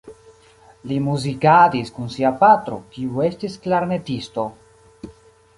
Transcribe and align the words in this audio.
Li 0.91 0.97
muzikadis 1.07 1.93
kun 1.97 2.09
sia 2.15 2.33
patro, 2.41 2.81
kiu 2.97 3.23
estis 3.29 3.59
klarnetisto. 3.67 4.51